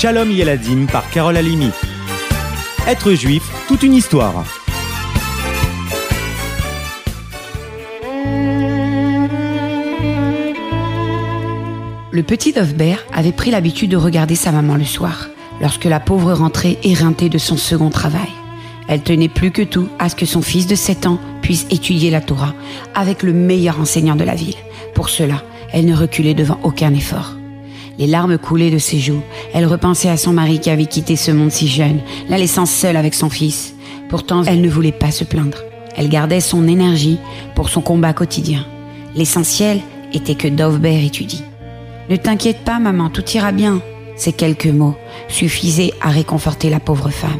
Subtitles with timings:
[0.00, 1.68] Shalom Yeladim par Carole Alimi.
[2.88, 4.46] Être juif, toute une histoire.
[12.10, 15.28] Le petit Dovbert avait pris l'habitude de regarder sa maman le soir,
[15.60, 18.30] lorsque la pauvre rentrait éreintée de son second travail.
[18.88, 22.10] Elle tenait plus que tout à ce que son fils de 7 ans puisse étudier
[22.10, 22.54] la Torah
[22.94, 24.56] avec le meilleur enseignant de la ville.
[24.94, 25.42] Pour cela,
[25.74, 27.34] elle ne reculait devant aucun effort.
[28.00, 29.22] Les larmes coulaient de ses joues.
[29.52, 32.00] Elle repensait à son mari qui avait quitté ce monde si jeune,
[32.30, 33.74] la laissant seule avec son fils.
[34.08, 35.58] Pourtant, elle ne voulait pas se plaindre.
[35.96, 37.18] Elle gardait son énergie
[37.54, 38.64] pour son combat quotidien.
[39.14, 39.80] L'essentiel
[40.14, 41.44] était que Dovbert étudie.
[42.08, 43.82] Ne t'inquiète pas, maman, tout ira bien.
[44.16, 44.96] Ces quelques mots
[45.28, 47.38] suffisaient à réconforter la pauvre femme.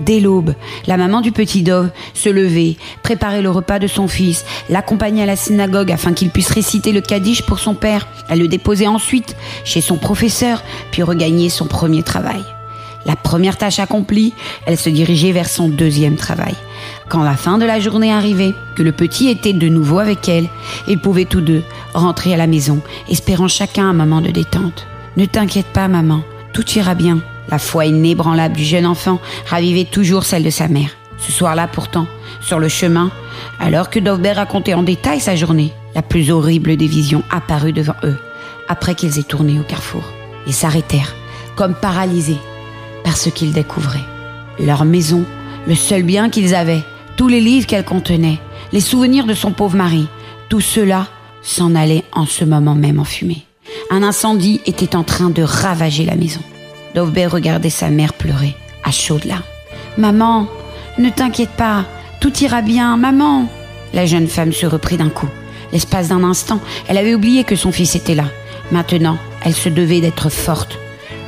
[0.00, 0.54] Dès l'aube,
[0.86, 5.26] la maman du petit Dove se levait, préparait le repas de son fils, l'accompagnait à
[5.26, 8.06] la synagogue afin qu'il puisse réciter le Kaddish pour son père.
[8.28, 12.42] Elle le déposait ensuite chez son professeur, puis regagnait son premier travail.
[13.06, 14.34] La première tâche accomplie,
[14.66, 16.54] elle se dirigeait vers son deuxième travail.
[17.08, 20.48] Quand la fin de la journée arrivait, que le petit était de nouveau avec elle,
[20.88, 21.62] ils pouvaient tous deux
[21.94, 24.86] rentrer à la maison, espérant chacun un moment de détente.
[25.16, 27.20] Ne t'inquiète pas, maman, tout ira bien.
[27.48, 30.90] La foi inébranlable du jeune enfant ravivait toujours celle de sa mère.
[31.18, 32.06] Ce soir-là, pourtant,
[32.40, 33.10] sur le chemin,
[33.58, 37.94] alors que Dovbert racontait en détail sa journée, la plus horrible des visions apparut devant
[38.04, 38.18] eux,
[38.68, 40.04] après qu'ils aient tourné au carrefour.
[40.46, 41.14] Ils s'arrêtèrent,
[41.56, 42.38] comme paralysés,
[43.04, 44.04] par ce qu'ils découvraient.
[44.58, 45.24] Leur maison,
[45.66, 46.84] le seul bien qu'ils avaient,
[47.16, 48.38] tous les livres qu'elle contenait,
[48.72, 50.06] les souvenirs de son pauvre mari,
[50.48, 51.06] tout cela
[51.42, 53.46] s'en allait en ce moment même en fumée.
[53.90, 56.40] Un incendie était en train de ravager la maison.
[56.96, 59.42] Dovbert regardait sa mère pleurer, à chaudes larmes.
[59.98, 60.48] Maman,
[60.96, 61.84] ne t'inquiète pas,
[62.20, 63.48] tout ira bien, maman.
[63.92, 65.28] La jeune femme se reprit d'un coup.
[65.74, 66.58] L'espace d'un instant,
[66.88, 68.24] elle avait oublié que son fils était là.
[68.72, 70.78] Maintenant, elle se devait d'être forte.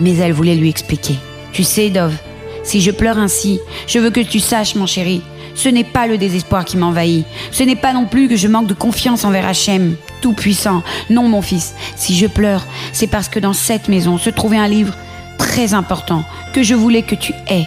[0.01, 1.17] Mais elle voulait lui expliquer.
[1.53, 2.17] Tu sais, Dove,
[2.63, 5.21] si je pleure ainsi, je veux que tu saches, mon chéri,
[5.55, 7.27] ce n'est pas le désespoir qui m'envahit.
[7.51, 10.83] Ce n'est pas non plus que je manque de confiance envers Hachem, tout puissant.
[11.11, 14.69] Non, mon fils, si je pleure, c'est parce que dans cette maison se trouvait un
[14.69, 14.95] livre
[15.39, 17.67] très important que je voulais que tu aies.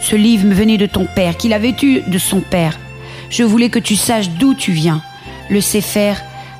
[0.00, 2.78] Ce livre me venait de ton père, qu'il avait eu de son père.
[3.30, 5.02] Je voulais que tu saches d'où tu viens.
[5.50, 6.14] Le Sefer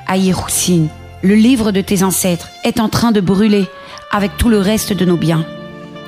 [0.09, 0.89] Ayeroussine,
[1.23, 3.67] le livre de tes ancêtres, est en train de brûler
[4.11, 5.47] avec tout le reste de nos biens.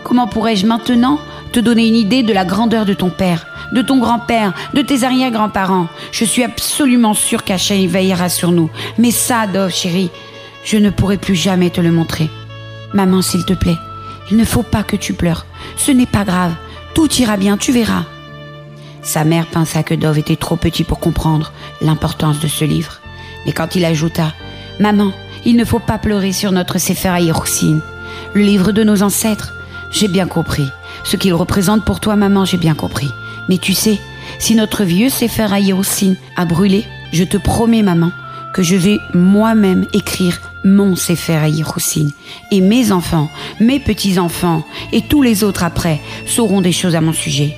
[0.05, 1.19] Comment pourrais-je maintenant
[1.53, 5.05] te donner une idée de la grandeur de ton père, de ton grand-père, de tes
[5.05, 5.89] arrière-grands-parents?
[6.11, 8.71] Je suis absolument sûre qu'Hachem veillera sur nous.
[8.99, 10.11] Mais ça, Dove, chérie,
[10.65, 12.29] je ne pourrai plus jamais te le montrer.
[12.93, 13.77] Maman, s'il te plaît,
[14.31, 15.47] il ne faut pas que tu pleures.
[15.77, 16.55] Ce n'est pas grave.
[16.95, 18.05] Tout ira bien, tu verras.
[19.03, 23.01] Sa mère pensa que Dove était trop petit pour comprendre l'importance de ce livre.
[23.47, 24.33] Mais quand il ajouta
[24.79, 25.13] Maman,
[25.45, 27.81] il ne faut pas pleurer sur notre Sefer Ayeroussine,
[28.35, 29.55] le livre de nos ancêtres,
[29.91, 30.69] j'ai bien compris.
[31.05, 33.09] Ce qu'il représente pour toi, maman, j'ai bien compris.
[33.49, 33.99] Mais tu sais,
[34.39, 38.13] si notre vieux Sefer Ayeroussine a brûlé, je te promets, maman,
[38.55, 42.13] que je vais moi-même écrire mon Sefer Ayeroussine.
[42.51, 43.29] Et mes enfants,
[43.61, 47.57] mes petits-enfants et tous les autres après sauront des choses à mon sujet.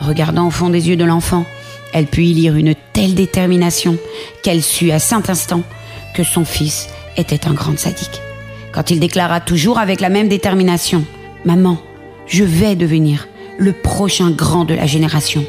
[0.00, 1.44] Regardant au fond des yeux de l'enfant,
[1.92, 3.96] elle put y lire une telle détermination
[4.42, 5.62] qu'elle sut à saint instant
[6.14, 8.20] que son fils était un grand sadique.
[8.72, 11.04] Quand il déclara toujours avec la même détermination
[11.44, 11.78] Maman,
[12.26, 13.26] je vais devenir
[13.58, 15.44] le prochain grand de la génération.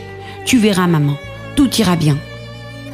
[0.45, 1.17] Tu verras, maman,
[1.55, 2.17] tout ira bien.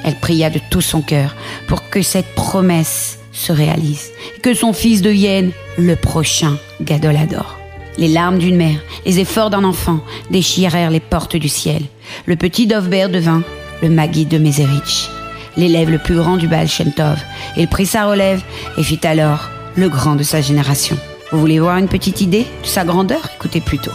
[0.03, 1.35] Elle pria de tout son cœur
[1.67, 4.11] pour que cette promesse se réalise,
[4.41, 7.57] que son fils devienne le prochain Gadolador.
[7.97, 9.99] Les larmes d'une mère, les efforts d'un enfant
[10.31, 11.81] déchirèrent les portes du ciel.
[12.25, 13.43] Le petit Dovbert devint
[13.81, 15.09] le Magui de Mézérich,
[15.55, 17.19] l'élève le plus grand du Baal Shem Tov.
[17.55, 18.41] Il prit sa relève
[18.77, 20.97] et fit alors le grand de sa génération.
[21.31, 23.29] Vous voulez voir une petite idée de sa grandeur?
[23.35, 23.91] Écoutez plutôt.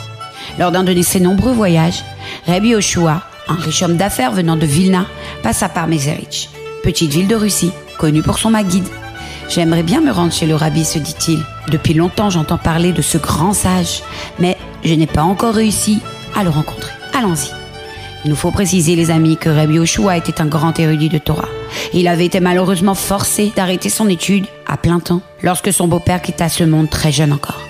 [0.59, 2.05] Lors d'un de ses nombreux voyages,
[2.47, 5.07] Rabbi Yoshua, un riche homme d'affaires venant de Vilna,
[5.43, 6.49] passa par Mézérich,
[6.83, 8.87] petite ville de Russie, connue pour son Maguide.
[9.49, 11.41] J'aimerais bien me rendre chez le rabbi, se dit-il.
[11.71, 14.03] Depuis longtemps, j'entends parler de ce grand sage,
[14.39, 16.01] mais je n'ai pas encore réussi
[16.35, 16.93] à le rencontrer.
[17.15, 17.51] Allons-y.
[18.25, 21.49] Il nous faut préciser, les amis, que Rabbi Yoshua était un grand érudit de Torah.
[21.93, 26.49] Il avait été malheureusement forcé d'arrêter son étude à plein temps lorsque son beau-père quitta
[26.49, 27.61] ce monde très jeune encore.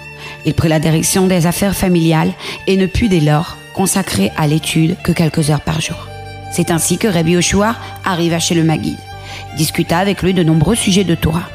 [0.44, 2.32] Il prit la direction des affaires familiales
[2.66, 5.96] et ne put dès lors consacrer à l'étude que quelques heures par jour.
[6.52, 7.74] C'est ainsi que Rabbi Yoshua
[8.04, 8.98] arriva chez le Maguide.
[9.56, 11.48] Discuta avec lui de nombreux sujets de Torah.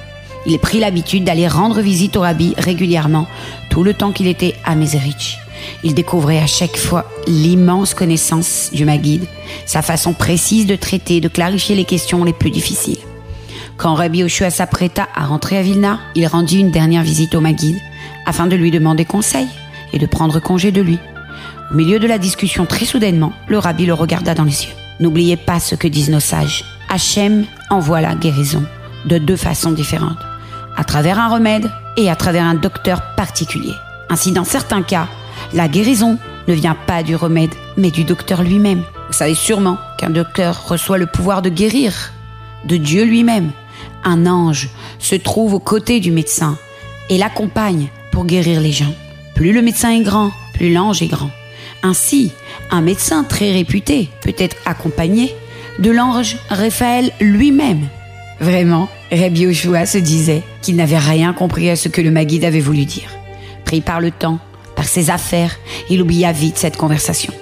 [0.50, 3.28] Il prit l'habitude d'aller rendre visite au rabbi régulièrement,
[3.70, 5.40] tout le temps qu'il était à Mézérich.
[5.84, 9.26] Il découvrait à chaque fois l'immense connaissance du Maguide,
[9.66, 13.00] sa façon précise de traiter, de clarifier les questions les plus difficiles.
[13.76, 17.80] Quand Rabbi Yoshua s'apprêta à rentrer à Vilna, il rendit une dernière visite au Maguide
[18.26, 19.48] afin de lui demander conseil
[19.92, 20.98] et de prendre congé de lui.
[21.72, 24.74] Au milieu de la discussion, très soudainement, le rabbi le regarda dans les yeux.
[25.02, 26.64] N'oubliez pas ce que disent nos sages.
[26.90, 28.64] Hachem envoie la guérison
[29.06, 30.27] de deux façons différentes.
[30.78, 33.74] À travers un remède et à travers un docteur particulier.
[34.10, 35.08] Ainsi, dans certains cas,
[35.54, 38.84] la guérison ne vient pas du remède, mais du docteur lui-même.
[39.08, 42.14] Vous savez sûrement qu'un docteur reçoit le pouvoir de guérir
[42.66, 43.52] de Dieu lui-même.
[44.04, 44.70] Un ange
[45.00, 46.58] se trouve aux côtés du médecin
[47.10, 48.94] et l'accompagne pour guérir les gens.
[49.36, 51.32] Plus le médecin est grand, plus l'ange est grand.
[51.84, 52.32] Ainsi,
[52.72, 55.34] un médecin très réputé peut être accompagné
[55.80, 57.88] de l'ange Raphaël lui-même.
[58.40, 62.60] Vraiment, Rabbi Yoshua se disait qu'il n'avait rien compris à ce que le Maguide avait
[62.60, 63.10] voulu dire.
[63.66, 64.40] Pris par le temps,
[64.76, 65.58] par ses affaires,
[65.90, 67.34] il oublia vite cette conversation.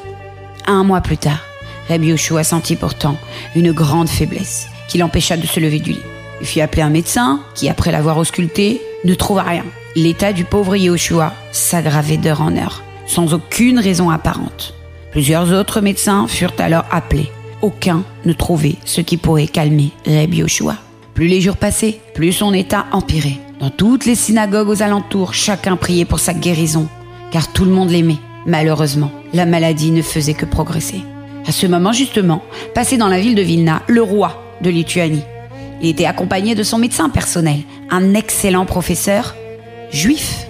[0.65, 1.43] Un mois plus tard,
[1.89, 3.17] Rabbi Yoshua sentit pourtant
[3.55, 5.99] une grande faiblesse qui l'empêcha de se lever du lit.
[6.41, 9.65] Il fit appeler un médecin qui, après l'avoir ausculté, ne trouva rien.
[9.95, 14.73] L'état du pauvre Yoshua s'aggravait d'heure en heure, sans aucune raison apparente.
[15.11, 17.31] Plusieurs autres médecins furent alors appelés.
[17.61, 20.75] Aucun ne trouvait ce qui pourrait calmer Rabbi Yoshua.
[21.15, 23.39] Plus les jours passaient, plus son état empirait.
[23.61, 26.89] Dans toutes les synagogues aux alentours, chacun priait pour sa guérison,
[27.31, 28.17] car tout le monde l'aimait.
[28.45, 30.99] Malheureusement, la maladie ne faisait que progresser.
[31.47, 35.23] À ce moment justement, passait dans la ville de Vilna le roi de Lituanie.
[35.81, 37.59] Il était accompagné de son médecin personnel,
[37.89, 39.35] un excellent professeur
[39.91, 40.45] juif.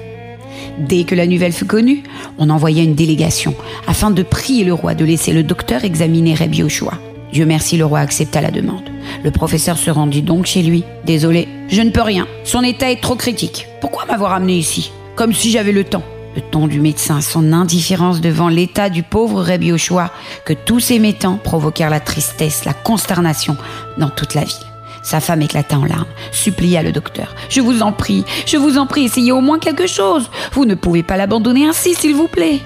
[0.80, 2.02] Dès que la nouvelle fut connue,
[2.40, 3.54] on envoya une délégation
[3.86, 6.94] afin de prier le roi de laisser le docteur examiner Rabbi Yoshua.
[7.32, 8.95] Dieu merci, le roi accepta la demande.
[9.24, 10.84] Le professeur se rendit donc chez lui.
[11.06, 12.28] Désolé, je ne peux rien.
[12.44, 13.68] Son état est trop critique.
[13.82, 14.92] Pourquoi m'avoir amené ici?
[15.16, 16.04] Comme si j'avais le temps.
[16.36, 20.12] Le ton du médecin, son indifférence devant l'état du pauvre Yoshua,
[20.44, 23.56] que tous ces métants provoquèrent la tristesse, la consternation
[23.98, 24.56] dans toute la ville.
[25.02, 27.36] Sa femme éclata en larmes, supplia le docteur.
[27.48, 30.30] Je vous en prie, je vous en prie, essayez au moins quelque chose.
[30.52, 32.60] Vous ne pouvez pas l'abandonner ainsi, s'il vous plaît.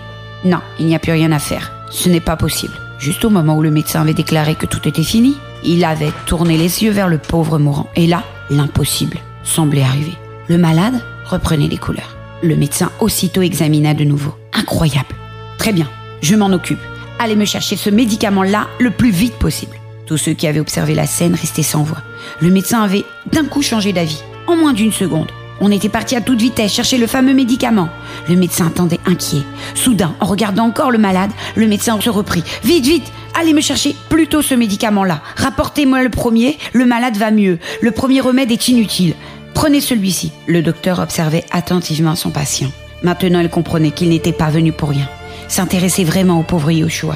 [0.46, 1.72] Non, il n'y a plus rien à faire.
[1.92, 2.74] Ce n'est pas possible.
[2.98, 6.58] Juste au moment où le médecin avait déclaré que tout était fini, il avait tourné
[6.58, 7.88] les yeux vers le pauvre mourant.
[7.96, 10.14] Et là, l'impossible semblait arriver.
[10.48, 12.16] Le malade reprenait les couleurs.
[12.42, 14.34] Le médecin aussitôt examina de nouveau.
[14.54, 15.16] Incroyable.
[15.58, 15.88] Très bien,
[16.22, 16.80] je m'en occupe.
[17.20, 19.76] Allez me chercher ce médicament-là le plus vite possible.
[20.06, 22.02] Tous ceux qui avaient observé la scène restaient sans voix.
[22.40, 25.32] Le médecin avait d'un coup changé d'avis, en moins d'une seconde.
[25.62, 27.90] On était parti à toute vitesse chercher le fameux médicament.
[28.30, 29.44] Le médecin attendait inquiet.
[29.76, 32.44] Soudain, en regardant encore le malade, le médecin se reprit.
[32.64, 35.22] Vite, vite, allez me chercher plutôt ce médicament-là.
[35.38, 37.58] Rapportez-moi le premier, le malade va mieux.
[37.80, 39.14] Le premier remède est inutile.
[39.54, 40.34] Prenez celui-ci.
[40.46, 42.70] Le docteur observait attentivement son patient.
[43.02, 45.08] Maintenant, il comprenait qu'il n'était pas venu pour rien.
[45.48, 47.16] S'intéressait vraiment au pauvre Yoshua.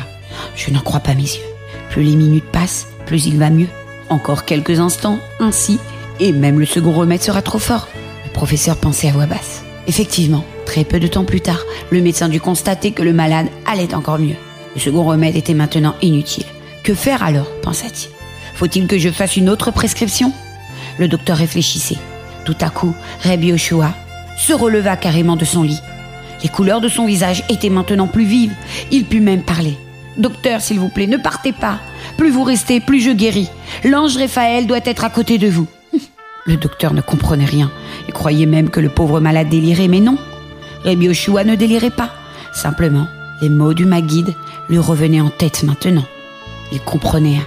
[0.56, 1.44] Je n'en crois pas mes yeux.
[1.90, 3.68] Plus les minutes passent, plus il va mieux.
[4.08, 5.80] Encore quelques instants, ainsi,
[6.22, 7.90] et même le second remède sera trop fort.
[8.24, 9.66] Le professeur pensait à voix basse.
[9.88, 13.94] Effectivement, très peu de temps plus tard, le médecin dut constater que le malade allait
[13.94, 14.38] encore mieux.
[14.74, 16.46] Le second remède était maintenant inutile.
[16.84, 18.10] Que faire alors pensa-t-il.
[18.56, 20.34] Faut-il que je fasse une autre prescription?
[21.00, 21.98] Le docteur réfléchissait.
[22.46, 23.94] Tout à coup, Rabbi Yoshua
[24.38, 25.80] se releva carrément de son lit.
[26.44, 28.54] Les couleurs de son visage étaient maintenant plus vives.
[28.92, 29.78] Il put même parler.
[30.18, 31.80] Docteur, s'il vous plaît, ne partez pas.
[32.18, 33.50] Plus vous restez, plus je guéris.
[33.86, 35.68] L'ange Raphaël doit être à côté de vous.
[36.46, 37.72] Le docteur ne comprenait rien.
[38.10, 40.18] Il croyait même que le pauvre malade délirait, mais non.
[40.84, 42.10] Rabbi Yoshua ne délirait pas.
[42.54, 43.08] Simplement,
[43.42, 44.36] les mots du Maguide
[44.70, 46.04] lui revenaient en tête maintenant.
[46.74, 47.40] Il comprenait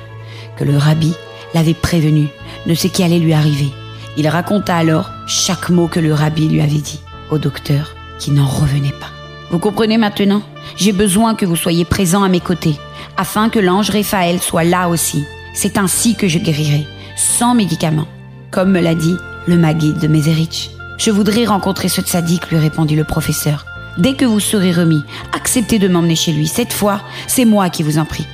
[0.56, 1.12] que le rabbi
[1.52, 2.28] l'avait prévenu
[2.66, 3.73] de ce qui allait lui arriver
[4.16, 8.47] il raconta alors chaque mot que le rabbi lui avait dit au docteur qui n'en
[8.47, 9.11] revenait pas.
[9.50, 10.42] Vous comprenez maintenant?
[10.76, 12.76] J'ai besoin que vous soyez présent à mes côtés,
[13.16, 15.25] afin que l'ange Raphaël soit là aussi.
[15.54, 18.09] C'est ainsi que je guérirai, sans médicaments,
[18.50, 19.14] comme me l'a dit
[19.47, 20.71] le Maguide de Mézérich.
[20.99, 23.66] Je voudrais rencontrer ce tzaddik, lui répondit le professeur.
[23.99, 25.02] Dès que vous serez remis,
[25.35, 26.47] acceptez de m'emmener chez lui.
[26.47, 28.26] Cette fois, c'est moi qui vous en prie.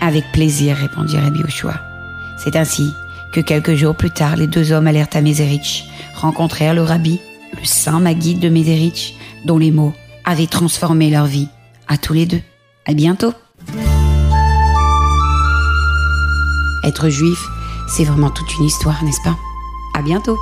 [0.00, 1.74] Avec plaisir, répondit Rabbi Oshua.
[2.42, 2.92] C'est ainsi
[3.32, 7.20] que quelques jours plus tard, les deux hommes allèrent à Mézérich, rencontrèrent le rabbi,
[7.52, 11.48] le saint Maguide de Mézérich, dont les mots avaient transformé leur vie
[11.88, 12.40] à tous les deux.
[12.86, 13.32] À bientôt.
[16.84, 17.38] Être juif,
[17.88, 19.36] c'est vraiment toute une histoire, n'est-ce pas?
[19.94, 20.38] À bientôt.